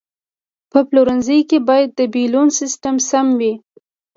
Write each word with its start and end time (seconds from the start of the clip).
په 0.71 0.79
پلورنځي 0.87 1.39
کې 1.49 1.57
باید 1.69 1.89
د 1.99 2.01
بیلونو 2.13 2.55
سیستم 2.59 2.95
سم 3.09 3.27
وي. 3.39 3.53